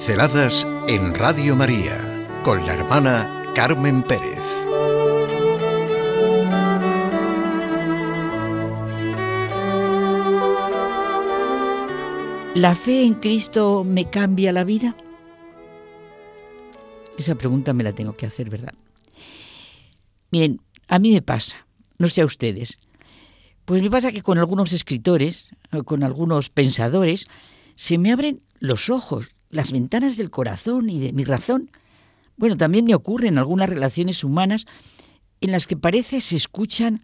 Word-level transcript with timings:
Pinceladas 0.00 0.66
en 0.88 1.14
Radio 1.14 1.54
María 1.54 2.26
con 2.42 2.64
la 2.64 2.72
hermana 2.72 3.52
Carmen 3.54 4.02
Pérez. 4.02 4.46
¿La 12.54 12.74
fe 12.74 13.04
en 13.04 13.12
Cristo 13.12 13.84
me 13.84 14.08
cambia 14.08 14.52
la 14.52 14.64
vida? 14.64 14.96
Esa 17.18 17.34
pregunta 17.34 17.74
me 17.74 17.84
la 17.84 17.92
tengo 17.92 18.16
que 18.16 18.24
hacer, 18.24 18.48
¿verdad? 18.48 18.72
Miren, 20.30 20.62
a 20.88 20.98
mí 20.98 21.12
me 21.12 21.20
pasa, 21.20 21.66
no 21.98 22.08
sé 22.08 22.22
a 22.22 22.24
ustedes, 22.24 22.78
pues 23.66 23.82
me 23.82 23.90
pasa 23.90 24.12
que 24.12 24.22
con 24.22 24.38
algunos 24.38 24.72
escritores, 24.72 25.50
con 25.84 26.02
algunos 26.04 26.48
pensadores, 26.48 27.26
se 27.74 27.98
me 27.98 28.12
abren 28.12 28.40
los 28.60 28.88
ojos, 28.88 29.28
las 29.50 29.72
ventanas 29.72 30.16
del 30.16 30.30
corazón 30.30 30.88
y 30.88 31.00
de 31.00 31.12
mi 31.12 31.24
razón. 31.24 31.70
Bueno, 32.36 32.56
también 32.56 32.84
me 32.84 32.94
ocurre 32.94 33.28
en 33.28 33.38
algunas 33.38 33.68
relaciones 33.68 34.24
humanas 34.24 34.66
en 35.40 35.52
las 35.52 35.66
que 35.66 35.76
parece 35.76 36.20
se 36.20 36.36
escuchan 36.36 37.02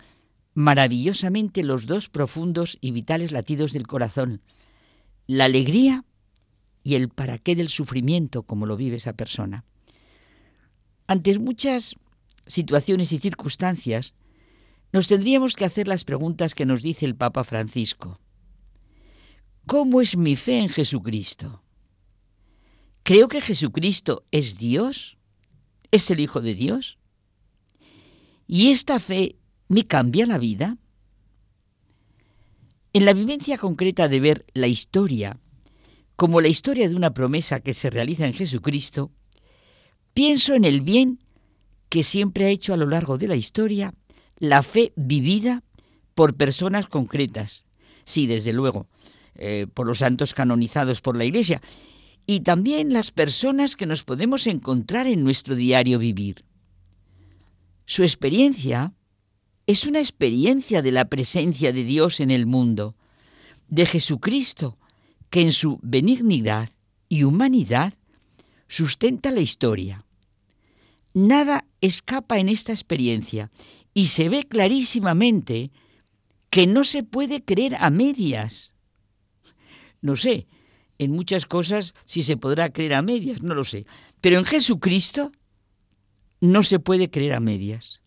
maravillosamente 0.55 1.63
los 1.63 1.87
dos 1.87 2.09
profundos 2.09 2.79
y 2.81 2.93
vitales 2.93 3.33
latidos 3.33 3.73
del 3.73 3.87
corazón, 3.87 4.41
la 5.27 5.45
alegría 5.45 6.05
y 6.83 6.95
el 6.95 7.09
para 7.09 7.39
qué 7.39 7.55
del 7.55 7.69
sufrimiento 7.69 8.43
como 8.45 8.65
lo 8.65 8.77
vive 8.77 8.97
esa 8.97 9.13
persona. 9.13 9.65
Ante 11.07 11.39
muchas 11.39 11.97
situaciones 12.47 13.13
y 13.13 13.19
circunstancias, 13.19 14.15
nos 14.93 15.09
tendríamos 15.09 15.57
que 15.57 15.65
hacer 15.65 15.89
las 15.89 16.05
preguntas 16.05 16.55
que 16.55 16.65
nos 16.65 16.83
dice 16.83 17.05
el 17.07 17.17
Papa 17.17 17.45
Francisco. 17.45 18.21
¿Cómo 19.67 20.01
es 20.01 20.17
mi 20.17 20.37
fe 20.37 20.59
en 20.59 20.69
Jesucristo? 20.69 21.63
¿Creo 23.07 23.29
que 23.29 23.41
Jesucristo 23.41 24.25
es 24.33 24.59
Dios? 24.59 25.17
¿Es 25.93 26.11
el 26.11 26.19
Hijo 26.19 26.41
de 26.41 26.57
Dios? 26.57 26.99
¿Y 28.49 28.73
esta 28.73 28.99
fe 28.99 29.37
me 29.69 29.87
cambia 29.87 30.27
la 30.27 30.39
vida? 30.39 30.77
En 32.93 33.05
la 33.05 33.13
vivencia 33.13 33.59
concreta 33.59 34.09
de 34.09 34.19
ver 34.19 34.45
la 34.55 34.67
historia 34.67 35.39
como 36.17 36.41
la 36.41 36.49
historia 36.49 36.89
de 36.89 36.97
una 36.97 37.15
promesa 37.15 37.61
que 37.61 37.75
se 37.75 37.91
realiza 37.91 38.27
en 38.27 38.35
Jesucristo, 38.35 39.13
Pienso 40.13 40.55
en 40.55 40.65
el 40.65 40.81
bien 40.81 41.21
que 41.89 42.03
siempre 42.03 42.47
ha 42.47 42.49
hecho 42.49 42.75
a 42.75 42.77
lo 42.77 42.87
largo 42.87 43.19
de 43.19 43.29
la 43.29 43.37
historia 43.37 43.95
la 44.39 44.65
fe 44.65 44.93
vivida 44.97 45.63
por 46.17 46.35
personas 46.35 46.89
concretas. 46.89 47.67
Sí, 48.05 48.27
desde 48.27 48.53
luego, 48.53 48.89
eh, 49.37 49.69
por 49.73 49.87
los 49.87 49.99
santos 49.99 50.35
canonizados 50.35 51.03
por 51.03 51.17
la 51.17 51.25
Iglesia. 51.25 51.61
Y 52.27 52.41
también 52.41 52.93
las 52.93 53.13
personas 53.13 53.77
que 53.77 53.87
nos 53.87 54.03
podemos 54.03 54.47
encontrar 54.47 55.07
en 55.07 55.23
nuestro 55.23 55.55
diario 55.55 55.99
vivir. 55.99 56.45
Su 57.85 58.03
experiencia 58.03 58.93
es 59.67 59.87
una 59.87 60.01
experiencia 60.01 60.83
de 60.83 60.93
la 60.93 61.07
presencia 61.07 61.73
de 61.73 61.85
Dios 61.85 62.21
en 62.21 62.31
el 62.31 62.47
mundo, 62.47 62.97
de 63.69 63.87
Jesucristo, 63.87 64.79
que 65.31 65.43
en 65.43 65.53
su 65.53 65.79
benignidad 65.83 66.71
y 67.09 67.25
humanidad 67.25 67.95
sustenta 68.69 69.31
la 69.31 69.41
historia. 69.41 70.05
Nada 71.15 71.65
escapa 71.81 72.39
en 72.39 72.49
esta 72.49 72.73
experiencia 72.73 73.51
y 73.95 74.07
se 74.07 74.29
ve 74.29 74.45
clarísimamente 74.45 75.71
que 76.51 76.67
no 76.67 76.85
se 76.85 77.03
puede 77.03 77.43
creer 77.43 77.77
a 77.77 77.91
medias. 77.91 78.75
No 80.01 80.17
sé, 80.17 80.47
en 80.99 81.13
muchas 81.13 81.47
cosas 81.47 81.95
si 82.05 82.23
se 82.23 82.37
podrá 82.37 82.71
creer 82.71 82.95
a 82.95 83.03
medias, 83.03 83.43
no 83.43 83.55
lo 83.55 83.65
sé. 83.65 83.87
Pero 84.21 84.39
en 84.39 84.45
Jesucristo 84.45 85.33
no 86.41 86.63
se 86.63 86.79
puede 86.79 87.11
creer 87.11 87.35
a 87.35 87.41
medias. 87.41 88.01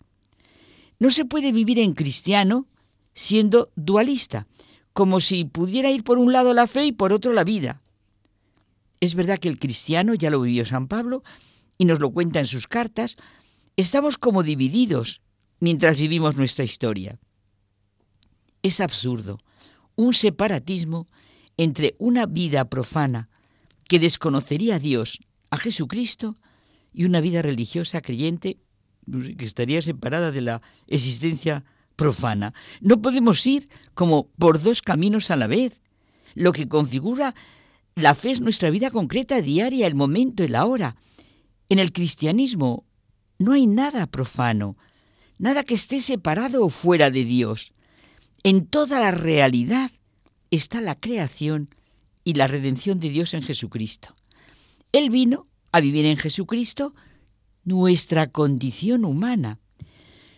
No 0.99 1.11
se 1.11 1.25
puede 1.25 1.51
vivir 1.51 1.79
en 1.79 1.93
cristiano 1.93 2.67
siendo 3.13 3.71
dualista, 3.75 4.47
como 4.93 5.19
si 5.19 5.45
pudiera 5.45 5.91
ir 5.91 6.03
por 6.03 6.17
un 6.17 6.33
lado 6.33 6.53
la 6.53 6.67
fe 6.67 6.85
y 6.85 6.91
por 6.91 7.13
otro 7.13 7.33
la 7.33 7.43
vida. 7.43 7.81
Es 8.99 9.15
verdad 9.15 9.39
que 9.39 9.49
el 9.49 9.59
cristiano, 9.59 10.13
ya 10.13 10.29
lo 10.29 10.41
vivió 10.41 10.65
San 10.65 10.87
Pablo, 10.87 11.23
y 11.77 11.85
nos 11.85 11.99
lo 11.99 12.11
cuenta 12.11 12.39
en 12.39 12.47
sus 12.47 12.67
cartas, 12.67 13.15
estamos 13.77 14.17
como 14.17 14.43
divididos 14.43 15.21
mientras 15.59 15.97
vivimos 15.97 16.35
nuestra 16.35 16.65
historia. 16.65 17.17
Es 18.61 18.81
absurdo 18.81 19.39
un 19.95 20.13
separatismo 20.13 21.07
entre 21.59 21.97
una 21.99 22.25
vida 22.25 22.69
profana 22.69 23.27
que 23.89 23.99
desconocería 23.99 24.75
a 24.75 24.79
Dios, 24.79 25.19
a 25.49 25.57
Jesucristo, 25.57 26.37
y 26.93 27.03
una 27.03 27.19
vida 27.19 27.41
religiosa 27.41 28.01
creyente 28.01 28.59
que 29.37 29.43
estaría 29.43 29.81
separada 29.81 30.31
de 30.31 30.39
la 30.39 30.61
existencia 30.87 31.65
profana. 31.97 32.53
No 32.79 33.01
podemos 33.01 33.45
ir 33.45 33.67
como 33.93 34.29
por 34.39 34.61
dos 34.61 34.81
caminos 34.81 35.31
a 35.31 35.35
la 35.35 35.47
vez. 35.47 35.81
Lo 36.33 36.53
que 36.53 36.69
configura 36.69 37.35
la 37.93 38.15
fe 38.15 38.31
es 38.31 38.39
nuestra 38.39 38.69
vida 38.69 38.89
concreta, 38.89 39.41
diaria, 39.41 39.85
el 39.85 39.95
momento, 39.95 40.43
el 40.43 40.55
ahora. 40.55 40.95
En 41.67 41.77
el 41.77 41.91
cristianismo 41.91 42.85
no 43.37 43.51
hay 43.51 43.67
nada 43.67 44.07
profano, 44.07 44.77
nada 45.37 45.63
que 45.63 45.73
esté 45.73 45.99
separado 45.99 46.63
o 46.65 46.69
fuera 46.69 47.11
de 47.11 47.25
Dios. 47.25 47.73
En 48.43 48.65
toda 48.65 49.01
la 49.01 49.11
realidad 49.11 49.91
está 50.51 50.81
la 50.81 50.99
creación 50.99 51.73
y 52.23 52.33
la 52.33 52.47
redención 52.47 52.99
de 52.99 53.09
Dios 53.09 53.33
en 53.33 53.43
Jesucristo. 53.43 54.15
Él 54.91 55.09
vino 55.09 55.47
a 55.71 55.81
vivir 55.81 56.05
en 56.05 56.17
Jesucristo 56.17 56.93
nuestra 57.63 58.31
condición 58.31 59.05
humana. 59.05 59.59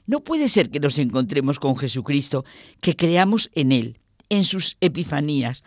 No 0.05 0.21
puede 0.23 0.49
ser 0.49 0.69
que 0.69 0.79
nos 0.79 0.99
encontremos 0.99 1.59
con 1.59 1.75
Jesucristo, 1.75 2.43
que 2.81 2.95
creamos 2.95 3.49
en 3.53 3.71
Él, 3.71 3.99
en 4.29 4.43
sus 4.43 4.77
epifanías, 4.81 5.63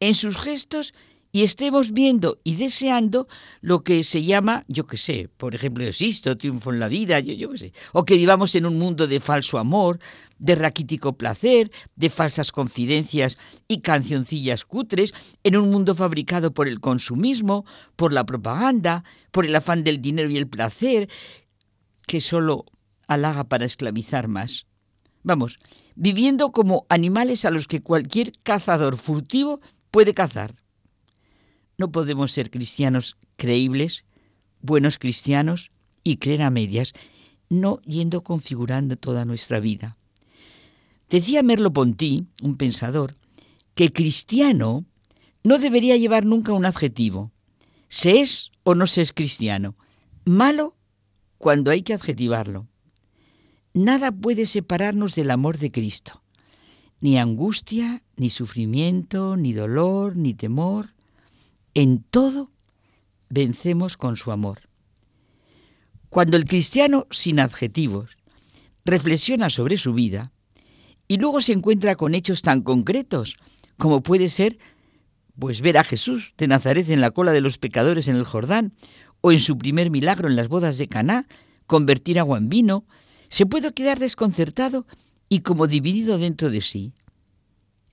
en 0.00 0.14
sus 0.14 0.36
gestos 0.36 0.92
y 1.36 1.42
estemos 1.42 1.92
viendo 1.92 2.40
y 2.44 2.56
deseando 2.56 3.28
lo 3.60 3.84
que 3.84 4.04
se 4.04 4.24
llama, 4.24 4.64
yo 4.68 4.86
qué 4.86 4.96
sé, 4.96 5.28
por 5.36 5.54
ejemplo, 5.54 5.84
existo, 5.84 6.38
triunfo 6.38 6.72
en 6.72 6.80
la 6.80 6.88
vida, 6.88 7.20
yo, 7.20 7.34
yo 7.34 7.50
qué 7.50 7.58
sé, 7.58 7.72
o 7.92 8.06
que 8.06 8.16
vivamos 8.16 8.54
en 8.54 8.64
un 8.64 8.78
mundo 8.78 9.06
de 9.06 9.20
falso 9.20 9.58
amor, 9.58 10.00
de 10.38 10.54
raquítico 10.54 11.18
placer, 11.18 11.70
de 11.94 12.08
falsas 12.08 12.52
confidencias 12.52 13.36
y 13.68 13.82
cancioncillas 13.82 14.64
cutres, 14.64 15.12
en 15.44 15.58
un 15.58 15.70
mundo 15.70 15.94
fabricado 15.94 16.54
por 16.54 16.68
el 16.68 16.80
consumismo, 16.80 17.66
por 17.96 18.14
la 18.14 18.24
propaganda, 18.24 19.04
por 19.30 19.44
el 19.44 19.54
afán 19.54 19.84
del 19.84 20.00
dinero 20.00 20.30
y 20.30 20.38
el 20.38 20.48
placer, 20.48 21.10
que 22.06 22.22
solo 22.22 22.64
halaga 23.08 23.44
para 23.44 23.66
esclavizar 23.66 24.26
más. 24.26 24.64
Vamos, 25.22 25.58
viviendo 25.96 26.50
como 26.50 26.86
animales 26.88 27.44
a 27.44 27.50
los 27.50 27.66
que 27.66 27.82
cualquier 27.82 28.32
cazador 28.42 28.96
furtivo 28.96 29.60
puede 29.90 30.14
cazar. 30.14 30.54
No 31.78 31.92
podemos 31.92 32.32
ser 32.32 32.50
cristianos 32.50 33.16
creíbles, 33.36 34.04
buenos 34.62 34.98
cristianos 34.98 35.70
y 36.02 36.16
creer 36.16 36.42
a 36.42 36.50
medias, 36.50 36.94
no 37.48 37.80
yendo 37.82 38.22
configurando 38.22 38.96
toda 38.96 39.24
nuestra 39.24 39.60
vida. 39.60 39.96
Decía 41.10 41.42
Merleau-Ponty, 41.42 42.26
un 42.42 42.56
pensador, 42.56 43.16
que 43.74 43.92
cristiano 43.92 44.84
no 45.44 45.58
debería 45.58 45.96
llevar 45.96 46.24
nunca 46.24 46.52
un 46.52 46.64
adjetivo. 46.64 47.30
Se 47.88 48.20
es 48.20 48.50
o 48.64 48.74
no 48.74 48.86
se 48.86 49.02
es 49.02 49.12
cristiano. 49.12 49.76
Malo 50.24 50.74
cuando 51.38 51.70
hay 51.70 51.82
que 51.82 51.94
adjetivarlo. 51.94 52.66
Nada 53.74 54.10
puede 54.10 54.46
separarnos 54.46 55.14
del 55.14 55.30
amor 55.30 55.58
de 55.58 55.70
Cristo. 55.70 56.22
Ni 57.00 57.18
angustia, 57.18 58.02
ni 58.16 58.30
sufrimiento, 58.30 59.36
ni 59.36 59.52
dolor, 59.52 60.16
ni 60.16 60.32
temor, 60.32 60.95
en 61.76 62.02
todo 62.02 62.50
vencemos 63.28 63.98
con 63.98 64.16
su 64.16 64.32
amor. 64.32 64.60
Cuando 66.08 66.38
el 66.38 66.46
cristiano, 66.46 67.06
sin 67.10 67.38
adjetivos, 67.38 68.16
reflexiona 68.86 69.50
sobre 69.50 69.76
su 69.76 69.92
vida 69.92 70.32
y 71.06 71.18
luego 71.18 71.42
se 71.42 71.52
encuentra 71.52 71.94
con 71.96 72.14
hechos 72.14 72.40
tan 72.40 72.62
concretos 72.62 73.36
como 73.76 74.02
puede 74.02 74.30
ser 74.30 74.58
pues 75.38 75.60
ver 75.60 75.76
a 75.76 75.84
Jesús 75.84 76.32
de 76.38 76.48
Nazaret 76.48 76.88
en 76.88 77.02
la 77.02 77.10
cola 77.10 77.32
de 77.32 77.42
los 77.42 77.58
pecadores 77.58 78.08
en 78.08 78.16
el 78.16 78.24
Jordán 78.24 78.72
o 79.20 79.30
en 79.30 79.38
su 79.38 79.58
primer 79.58 79.90
milagro 79.90 80.28
en 80.28 80.36
las 80.36 80.48
bodas 80.48 80.78
de 80.78 80.88
Caná, 80.88 81.28
convertir 81.66 82.18
agua 82.18 82.38
en 82.38 82.48
vino, 82.48 82.86
se 83.28 83.44
puede 83.44 83.74
quedar 83.74 83.98
desconcertado 83.98 84.86
y 85.28 85.40
como 85.40 85.66
dividido 85.66 86.16
dentro 86.16 86.48
de 86.48 86.62
sí. 86.62 86.94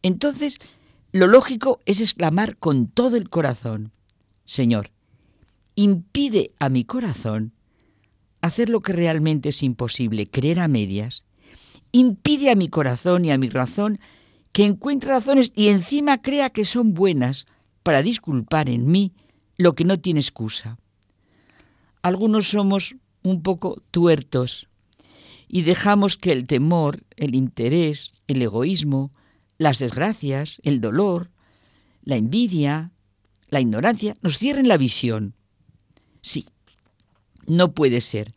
Entonces 0.03 0.59
lo 1.13 1.27
lógico 1.27 1.79
es 1.85 2.01
exclamar 2.01 2.57
con 2.57 2.87
todo 2.87 3.17
el 3.17 3.29
corazón, 3.29 3.91
Señor, 4.45 4.89
impide 5.75 6.51
a 6.59 6.69
mi 6.69 6.85
corazón 6.85 7.53
hacer 8.41 8.69
lo 8.69 8.81
que 8.81 8.93
realmente 8.93 9.49
es 9.49 9.61
imposible, 9.61 10.27
creer 10.27 10.59
a 10.59 10.67
medias. 10.67 11.23
Impide 11.91 12.49
a 12.49 12.55
mi 12.55 12.67
corazón 12.67 13.25
y 13.25 13.31
a 13.31 13.37
mi 13.37 13.47
razón 13.47 13.99
que 14.51 14.65
encuentre 14.65 15.11
razones 15.11 15.53
y 15.55 15.67
encima 15.67 16.21
crea 16.21 16.49
que 16.49 16.65
son 16.65 16.95
buenas 16.95 17.45
para 17.83 18.01
disculpar 18.01 18.67
en 18.67 18.87
mí 18.87 19.13
lo 19.55 19.73
que 19.75 19.85
no 19.85 19.99
tiene 19.99 20.19
excusa. 20.19 20.77
Algunos 22.01 22.49
somos 22.49 22.95
un 23.21 23.43
poco 23.43 23.83
tuertos 23.91 24.67
y 25.47 25.61
dejamos 25.61 26.17
que 26.17 26.31
el 26.31 26.47
temor, 26.47 27.03
el 27.15 27.35
interés, 27.35 28.23
el 28.27 28.41
egoísmo, 28.41 29.11
las 29.63 29.79
desgracias, 29.79 30.61
el 30.63 30.81
dolor, 30.81 31.31
la 32.03 32.17
envidia, 32.17 32.91
la 33.49 33.61
ignorancia 33.61 34.13
nos 34.21 34.37
cierren 34.37 34.67
la 34.67 34.77
visión. 34.77 35.35
Sí, 36.21 36.45
no 37.47 37.73
puede 37.73 38.01
ser 38.01 38.33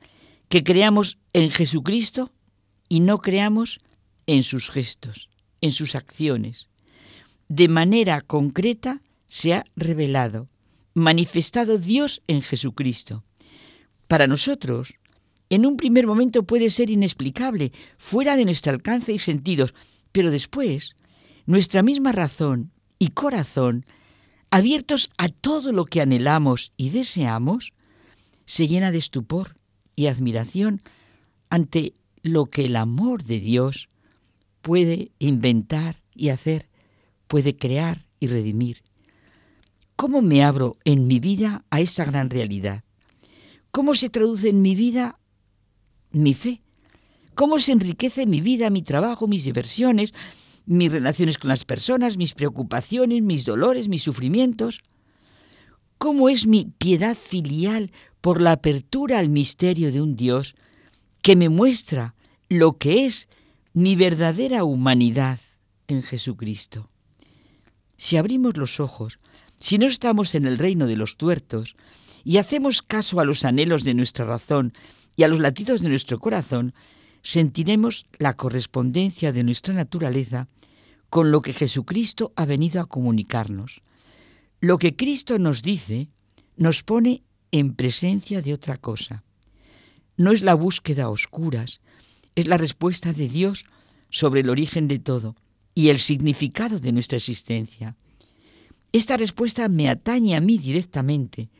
que 0.48 0.62
creamos 0.62 1.18
en 1.32 1.50
Jesucristo 1.50 2.32
y 2.88 3.00
no 3.00 3.18
creamos 3.18 3.80
en 4.26 4.42
sus 4.42 4.70
gestos, 4.70 5.28
en 5.60 5.72
sus 5.72 5.94
acciones. 5.94 6.68
De 7.48 7.68
manera 7.68 8.20
concreta 8.20 9.02
se 9.26 9.54
ha 9.54 9.64
revelado, 9.74 10.48
manifestado 10.94 11.78
Dios 11.78 12.22
en 12.26 12.42
Jesucristo. 12.42 13.24
Para 14.06 14.28
nosotros, 14.28 14.94
en 15.50 15.66
un 15.66 15.76
primer 15.76 16.06
momento 16.06 16.44
puede 16.44 16.70
ser 16.70 16.90
inexplicable, 16.90 17.72
fuera 17.98 18.36
de 18.36 18.44
nuestro 18.44 18.72
alcance 18.72 19.12
y 19.12 19.18
sentidos, 19.18 19.74
pero 20.12 20.30
después, 20.30 20.94
nuestra 21.46 21.82
misma 21.82 22.12
razón 22.12 22.72
y 22.98 23.08
corazón, 23.08 23.86
abiertos 24.50 25.10
a 25.16 25.28
todo 25.28 25.72
lo 25.72 25.84
que 25.84 26.00
anhelamos 26.00 26.72
y 26.76 26.90
deseamos, 26.90 27.72
se 28.44 28.68
llena 28.68 28.90
de 28.90 28.98
estupor 28.98 29.56
y 29.94 30.06
admiración 30.06 30.82
ante 31.48 31.94
lo 32.22 32.46
que 32.46 32.66
el 32.66 32.76
amor 32.76 33.24
de 33.24 33.40
Dios 33.40 33.88
puede 34.62 35.12
inventar 35.18 36.02
y 36.14 36.30
hacer, 36.30 36.68
puede 37.28 37.56
crear 37.56 38.06
y 38.18 38.26
redimir. 38.26 38.82
¿Cómo 39.94 40.22
me 40.22 40.42
abro 40.42 40.76
en 40.84 41.06
mi 41.06 41.20
vida 41.20 41.64
a 41.70 41.80
esa 41.80 42.04
gran 42.04 42.30
realidad? 42.30 42.84
¿Cómo 43.70 43.94
se 43.94 44.10
traduce 44.10 44.48
en 44.48 44.62
mi 44.62 44.74
vida 44.74 45.18
mi 46.10 46.34
fe? 46.34 46.62
¿Cómo 47.34 47.58
se 47.58 47.72
enriquece 47.72 48.26
mi 48.26 48.40
vida, 48.40 48.70
mi 48.70 48.82
trabajo, 48.82 49.26
mis 49.26 49.44
diversiones, 49.44 50.12
mis 50.66 50.90
relaciones 50.90 51.38
con 51.38 51.48
las 51.48 51.64
personas, 51.64 52.16
mis 52.16 52.34
preocupaciones, 52.34 53.22
mis 53.22 53.44
dolores, 53.44 53.88
mis 53.88 54.02
sufrimientos? 54.02 54.80
¿Cómo 55.98 56.28
es 56.28 56.46
mi 56.46 56.66
piedad 56.78 57.16
filial 57.16 57.90
por 58.20 58.40
la 58.40 58.52
apertura 58.52 59.18
al 59.18 59.30
misterio 59.30 59.90
de 59.92 60.02
un 60.02 60.16
Dios 60.16 60.54
que 61.22 61.36
me 61.36 61.48
muestra 61.48 62.14
lo 62.48 62.76
que 62.76 63.06
es 63.06 63.28
mi 63.72 63.96
verdadera 63.96 64.64
humanidad 64.64 65.38
en 65.88 66.02
Jesucristo? 66.02 66.90
Si 67.96 68.16
abrimos 68.16 68.56
los 68.56 68.78
ojos, 68.78 69.18
si 69.58 69.78
no 69.78 69.86
estamos 69.86 70.34
en 70.34 70.44
el 70.46 70.58
reino 70.58 70.86
de 70.86 70.96
los 70.96 71.16
tuertos 71.16 71.76
y 72.24 72.36
hacemos 72.36 72.82
caso 72.82 73.20
a 73.20 73.24
los 73.24 73.44
anhelos 73.44 73.84
de 73.84 73.94
nuestra 73.94 74.26
razón 74.26 74.74
y 75.16 75.22
a 75.22 75.28
los 75.28 75.40
latidos 75.40 75.80
de 75.80 75.88
nuestro 75.88 76.18
corazón, 76.18 76.74
sentiremos 77.26 78.06
la 78.18 78.34
correspondencia 78.34 79.32
de 79.32 79.42
nuestra 79.42 79.74
naturaleza 79.74 80.46
con 81.10 81.32
lo 81.32 81.42
que 81.42 81.52
Jesucristo 81.52 82.32
ha 82.36 82.46
venido 82.46 82.80
a 82.80 82.86
comunicarnos. 82.86 83.82
Lo 84.60 84.78
que 84.78 84.94
Cristo 84.94 85.36
nos 85.40 85.60
dice 85.60 86.08
nos 86.56 86.84
pone 86.84 87.24
en 87.50 87.74
presencia 87.74 88.42
de 88.42 88.54
otra 88.54 88.76
cosa. 88.76 89.24
No 90.16 90.30
es 90.30 90.42
la 90.42 90.54
búsqueda 90.54 91.04
a 91.04 91.10
oscuras, 91.10 91.80
es 92.36 92.46
la 92.46 92.58
respuesta 92.58 93.12
de 93.12 93.28
Dios 93.28 93.64
sobre 94.08 94.42
el 94.42 94.48
origen 94.48 94.86
de 94.86 95.00
todo 95.00 95.34
y 95.74 95.88
el 95.88 95.98
significado 95.98 96.78
de 96.78 96.92
nuestra 96.92 97.16
existencia. 97.16 97.96
Esta 98.92 99.16
respuesta 99.16 99.66
me 99.68 99.88
atañe 99.88 100.36
a 100.36 100.40
mí 100.40 100.58
directamente, 100.58 101.50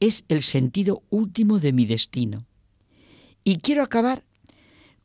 es 0.00 0.26
el 0.28 0.42
sentido 0.42 1.02
último 1.08 1.60
de 1.60 1.72
mi 1.72 1.86
destino. 1.86 2.44
Y 3.42 3.56
quiero 3.60 3.82
acabar 3.82 4.27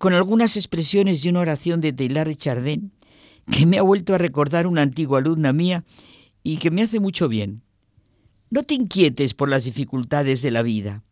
con 0.03 0.13
algunas 0.13 0.57
expresiones 0.57 1.23
de 1.23 1.29
una 1.29 1.39
oración 1.39 1.79
de 1.79 1.93
Taylor 1.93 2.35
Chardin 2.35 2.91
que 3.49 3.65
me 3.65 3.77
ha 3.77 3.83
vuelto 3.83 4.13
a 4.13 4.17
recordar 4.17 4.67
una 4.67 4.81
antigua 4.81 5.19
alumna 5.19 5.53
mía 5.53 5.85
y 6.43 6.57
que 6.57 6.71
me 6.71 6.81
hace 6.81 6.99
mucho 6.99 7.29
bien. 7.29 7.63
No 8.49 8.63
te 8.63 8.73
inquietes 8.73 9.33
por 9.33 9.47
las 9.47 9.63
dificultades 9.63 10.41
de 10.41 10.51
la 10.51 10.61
vida, 10.61 11.05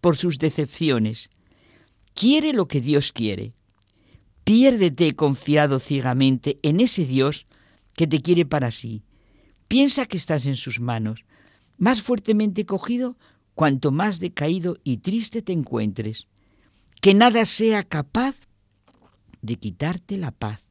por 0.00 0.16
sus 0.16 0.38
decepciones. 0.38 1.30
Quiere 2.14 2.52
lo 2.52 2.68
que 2.68 2.80
Dios 2.80 3.10
quiere. 3.10 3.52
Piérdete 4.44 5.16
confiado 5.16 5.80
ciegamente 5.80 6.60
en 6.62 6.78
ese 6.78 7.04
Dios 7.04 7.48
que 7.94 8.06
te 8.06 8.20
quiere 8.20 8.46
para 8.46 8.70
sí. 8.70 9.02
Piensa 9.66 10.06
que 10.06 10.18
estás 10.18 10.46
en 10.46 10.54
sus 10.54 10.78
manos, 10.78 11.24
más 11.78 12.00
fuertemente 12.00 12.64
cogido 12.64 13.18
cuanto 13.56 13.90
más 13.90 14.20
decaído 14.20 14.78
y 14.84 14.98
triste 14.98 15.42
te 15.42 15.52
encuentres. 15.52 16.28
Que 17.06 17.14
nada 17.14 17.44
sea 17.44 17.84
capaz 17.84 18.34
de 19.40 19.54
quitarte 19.54 20.16
la 20.16 20.32
paz. 20.32 20.64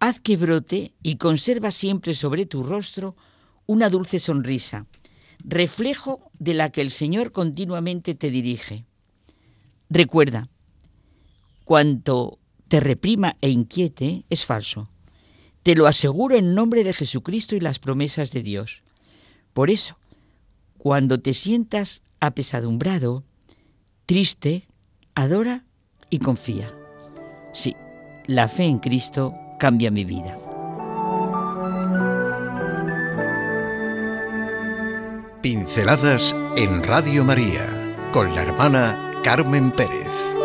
Haz 0.00 0.18
que 0.18 0.36
brote 0.36 0.94
y 1.00 1.14
conserva 1.14 1.70
siempre 1.70 2.14
sobre 2.14 2.44
tu 2.44 2.64
rostro 2.64 3.14
una 3.66 3.88
dulce 3.88 4.18
sonrisa, 4.18 4.86
reflejo 5.44 6.28
de 6.40 6.54
la 6.54 6.70
que 6.70 6.80
el 6.80 6.90
Señor 6.90 7.30
continuamente 7.30 8.16
te 8.16 8.32
dirige. 8.32 8.84
Recuerda, 9.88 10.48
cuanto 11.64 12.40
te 12.66 12.80
reprima 12.80 13.36
e 13.40 13.50
inquiete 13.50 14.24
es 14.28 14.44
falso. 14.44 14.90
Te 15.62 15.76
lo 15.76 15.86
aseguro 15.86 16.36
en 16.36 16.56
nombre 16.56 16.82
de 16.82 16.94
Jesucristo 16.94 17.54
y 17.54 17.60
las 17.60 17.78
promesas 17.78 18.32
de 18.32 18.42
Dios. 18.42 18.82
Por 19.52 19.70
eso, 19.70 19.98
cuando 20.78 21.20
te 21.20 21.32
sientas 21.32 22.02
apesadumbrado, 22.18 23.22
triste, 24.10 24.66
adora 25.14 25.62
y 26.10 26.18
confía. 26.18 26.74
Sí, 27.52 27.76
la 28.26 28.48
fe 28.48 28.64
en 28.64 28.80
Cristo 28.80 29.32
cambia 29.60 29.92
mi 29.92 30.04
vida. 30.04 30.36
Pinceladas 35.40 36.34
en 36.56 36.82
Radio 36.82 37.24
María 37.24 37.68
con 38.10 38.34
la 38.34 38.42
hermana 38.42 39.20
Carmen 39.22 39.70
Pérez. 39.70 40.39